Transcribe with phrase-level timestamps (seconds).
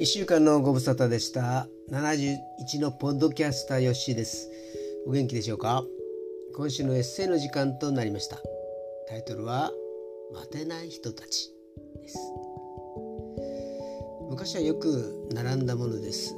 [0.00, 1.68] 1週間のご無沙汰でした。
[1.90, 4.48] 71のポッドキャスターヨッシーです。
[5.06, 5.84] お元気でしょうか？
[6.56, 8.38] 今週のエッセイの時間となりました。
[9.10, 9.70] タイトルは
[10.32, 11.50] 待てない人たち
[12.00, 12.16] です。
[14.30, 16.34] 昔はよく並んだものです。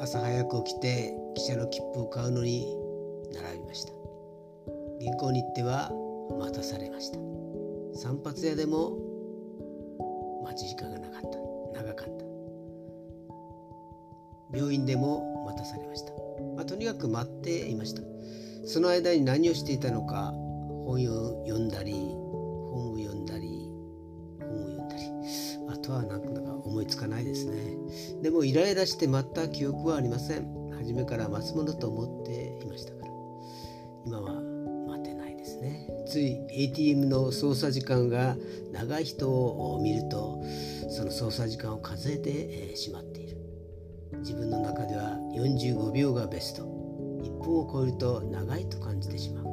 [0.00, 2.66] 朝早く起きて汽車の切符を買うのに
[3.32, 3.92] 並びました。
[4.98, 5.92] 銀行に行っては
[6.40, 7.20] 待たされました。
[8.00, 8.98] 散髪屋でも
[10.42, 11.20] 待ち時間がなかっ
[11.72, 11.82] た。
[11.84, 12.25] 長かった。
[14.56, 16.12] 病院でも待たされました、
[16.56, 18.02] まあ、とにかく待っていました。
[18.66, 20.32] その間に何をしていたのか
[20.86, 20.98] 本を
[21.46, 23.70] 読んだり本を読んだり
[24.40, 25.02] 本を読んだり。
[25.68, 27.76] あとは何か思いつかないですね。
[28.22, 30.70] でもイライラして待った記憶はありません。
[30.72, 33.12] 初めから待つものと思っていましたから。
[34.04, 34.40] 今は
[34.88, 35.88] 待てないですね。
[36.08, 38.36] つい ATM の操作時間が
[38.72, 40.40] 長い人を見ると
[40.88, 43.45] その操作時間を数えてしまっている。
[44.26, 46.62] 自分の中では45秒がベスト。
[47.22, 49.44] 1分を超えると長いと感じてしまう。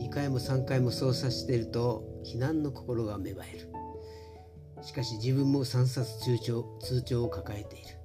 [0.00, 3.72] 2回も3回も操作していると避難の心が芽生える。
[4.82, 7.96] しかし自分も3冊通帳通帳を抱えている。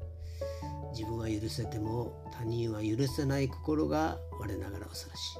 [0.93, 5.39] 自分は許せても他人は許せない心が我ながら恐ろしい、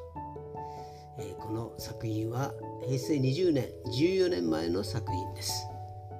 [1.19, 2.51] えー、この作品は
[2.87, 5.67] 平成20年14年前の作品です。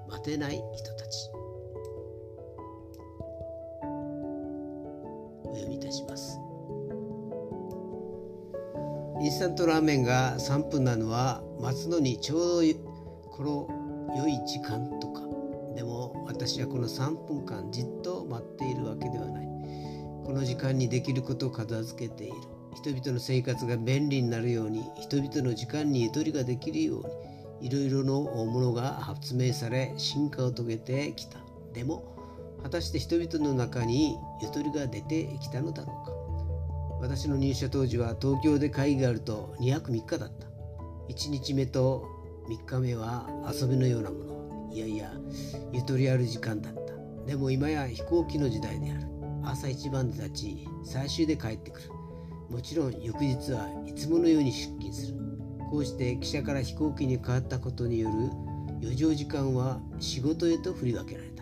[0.08, 1.37] 待てない人たち。
[5.58, 6.40] 読みいたします。
[9.20, 12.74] インスタントラーメンが3分なのは待つのにちょうど
[13.32, 15.22] この良い時間とか
[15.76, 19.48] でも私はこの3分間じっと待っているわけではない。
[20.26, 22.36] この時間にできることを片付けている。
[22.76, 27.04] 人々の生活が便利になるように人々の時間にゆとりができるよう
[27.62, 31.40] にいろいろのものが発明され進化を遂げてきた。
[31.74, 32.17] でも
[32.68, 36.12] 果たして人々の中にゆとりが出てきたのだろうか。
[37.00, 40.48] 私の入社当時は東京で会議があると2泊3日だった。
[41.08, 42.06] 1日目と
[42.50, 44.70] 3日目は遊びのようなもの。
[44.74, 45.14] いやいや
[45.72, 46.94] ゆとりある時間だった。
[47.26, 49.08] でも今や飛行機の時代である。
[49.46, 51.90] 朝一番で立ち最終で帰ってくる。
[52.50, 55.18] もちろん翌日はいつものように出勤する。
[55.72, 58.16] こうして汽車から飛行機に変わったことによる
[58.82, 61.37] 余剰時間は仕事へと振り分けられた。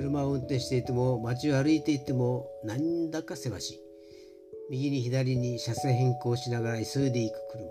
[0.00, 3.80] 車を運転していても街を歩いていても何だかせわしい。
[4.70, 7.70] 右に左に車線変更しながら急いで行く車。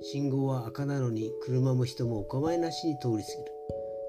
[0.00, 3.24] 信号は赤なのに車も人もお構いなしに通り過ぎる。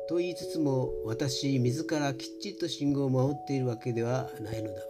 [0.07, 4.85] と言いつつも私自らきっちりと信号を守っているわけではないのだが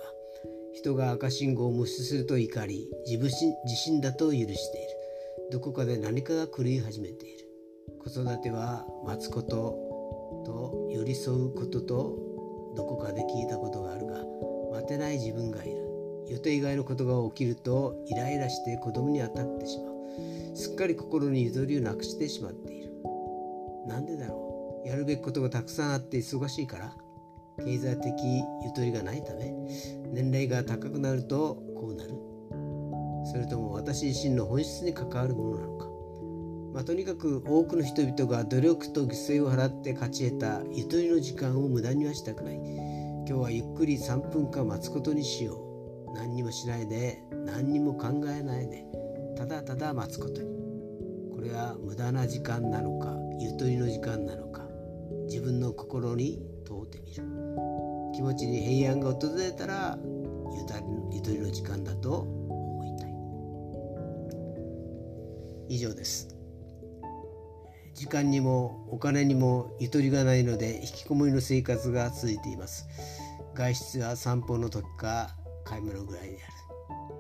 [0.75, 4.57] 人が赤信号を無視すると怒り自分自身だと許している。
[5.51, 7.47] どこかで何かが狂い始めている。
[8.03, 9.88] 子育ては待つこと
[10.45, 12.36] と寄り添うことと
[12.77, 14.23] どこかで聞いたことがあるが
[14.71, 15.83] 待てない自分がいる。
[16.29, 20.55] 予定外のことが起きるとイライラして子供に当たってしまう。
[20.55, 22.93] すっかり心にゆとりをなくしてしまっている。
[23.88, 24.88] なんでだろう。
[24.88, 26.93] やるべきことがたくさんあって忙しいから。
[27.65, 28.13] 経済的
[28.63, 29.51] ゆとりがないため。
[30.11, 32.11] 年齢が高くなるとこうなる。
[33.25, 35.96] それとも私自身の本質に関わるものなのか。
[36.77, 42.53] まあ、とにかく多くの人々が努力と犠牲を払って勝ち得たゆとりの時間を無駄にはしたくない。
[42.53, 45.55] 今日はゆっくり3分間待つことにしよ
[46.07, 46.13] う。
[46.13, 47.17] 何にもしないで
[47.47, 48.85] 何にも考えないで
[49.35, 50.49] ただただ待つことに。
[51.33, 54.61] これは無駄な時間なのかゆとりの時間なのか。
[55.25, 57.23] 自分の心に問うてみる。
[58.13, 59.97] 気持ちに平安が訪れたら
[61.11, 63.15] ゆとりの時間だと思いたい。
[65.69, 66.36] 以上です。
[67.97, 72.87] 時間にもお金にもゆとりがないので引きこもりの生活が続いています。
[73.55, 75.35] 外出は散歩の時か
[75.65, 76.53] 買い物ぐらいである。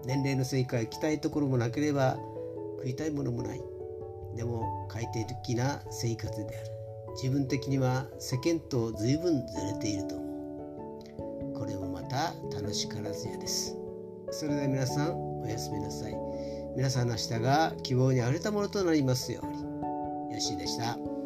[0.05, 2.19] 年齢のせいか行きたいところもなければ
[2.77, 3.61] 食いたいものもない。
[4.35, 6.71] でも快適な生活である。
[7.15, 11.57] 自分的には世間と随分ずれていると思う。
[11.57, 13.75] これもまた楽しからずやです。
[14.29, 16.13] それでは皆さんおやすみなさい。
[16.75, 19.66] 皆さんの明日が希望にあふれたものとなりますように。
[20.37, 21.16] 嬉しでした。